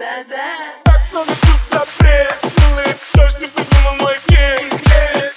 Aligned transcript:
Да-да 0.00 0.80
Так 0.84 0.98
много 1.12 1.34
шут 1.34 1.60
за 1.68 1.84
пресс 1.98 2.40
Делает 2.56 2.96
все, 3.04 3.28
что 3.28 3.40
ты 3.40 3.62
в 3.62 3.82
молоке 3.84 4.56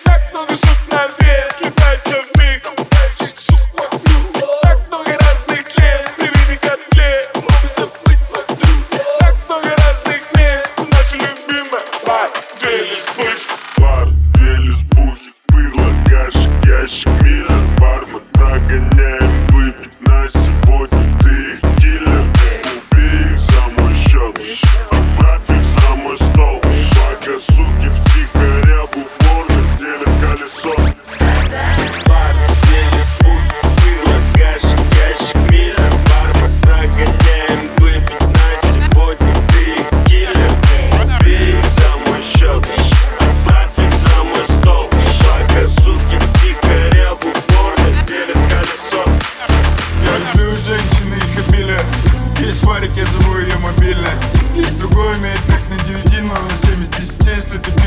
Так 0.06 0.22
много 0.32 0.56
шут 0.56 0.78
на 0.90 1.06
вес 1.20 1.52
Кидай 1.60 1.98
в 1.98 2.38
миг 2.40 2.64
Так 4.62 4.80
много 4.88 5.18
разных 5.20 5.78
лес 5.78 6.06
При 6.16 6.56
котле 6.56 7.28
Так 9.20 9.36
много 9.50 9.70
разных 9.84 10.22
мест 10.38 10.80
Наша 10.92 11.18
любимая 11.18 11.84
Бар, 12.08 12.30
две 12.62 12.78
лесбухи 12.84 13.82
Бар, 13.82 14.08
две 14.34 14.56
лесбухи 14.60 15.34
Пыло, 15.48 15.92
гашек, 16.10 16.66
ящик, 16.66 17.10
миллион 17.22 17.76
Бармен 17.76 18.24
прогоняет 18.32 19.52
выпить 19.52 20.02
на 20.08 20.30
сегодня 20.30 21.13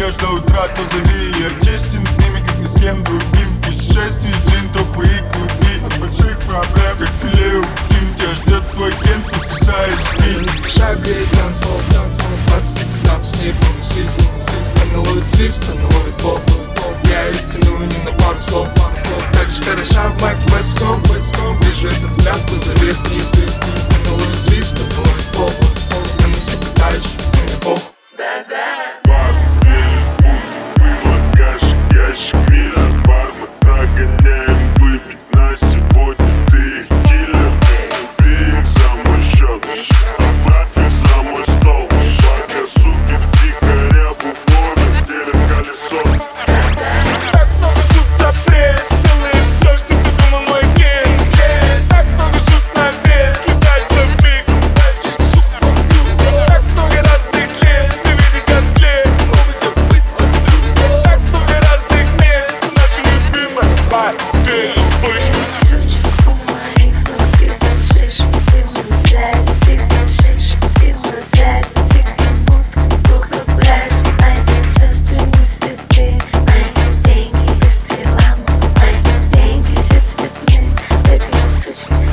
бережь 0.07 0.17
до 0.17 0.29
утра, 0.35 0.69
то 0.69 0.83
зови. 0.91 1.33
Я 1.41 1.51
честен 1.65 2.05
с 2.07 2.19
ними, 2.19 2.41
как 2.47 2.59
ни 2.59 2.69
с 2.69 2.75
кем 2.75 3.03
другим. 3.05 3.57
Путешествие, 3.63 4.33
джин, 4.49 4.69
топы 4.73 5.07
и 5.07 5.19
клубни 5.33 5.85
От 5.85 5.99
больших 5.99 6.39
проблем, 6.41 6.99
как 6.99 7.09
филе 7.09 7.59
у 7.59 7.63
Ким 7.89 8.15
Тебя 8.17 8.35
ждет 8.35 8.63
твой 8.75 8.91
кент, 8.93 9.25
воскресаешь 9.35 9.99
дни 10.17 10.37
Не 10.41 10.49
спеша 10.49 10.95
греет 10.95 11.29
танцпол, 11.31 11.81
танцпол 11.91 12.31
Двадцать 12.47 12.77
там 13.05 13.25
с 13.25 13.35
ней 13.41 13.53
был 13.53 13.83
слизь 13.83 14.17
Она 14.85 15.01
ловит 15.01 15.29
слизь, 15.29 15.61
она 15.69 15.83
ловит 15.83 16.15
а 16.21 16.23
боб. 16.23 16.41
Я 17.11 17.27
ее 17.27 17.35
тяну 17.51 17.79
не 17.79 18.05
на 18.05 18.13
пару 18.17 18.41
слов. 18.41 18.69
Так 19.33 19.51
же 19.51 19.63
хороша 19.63 20.09
в 20.09 20.23
майке 20.23 20.47
West 20.47 20.79
Coast 20.79 21.06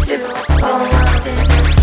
Invisible 0.04 0.34
politics 0.60 1.83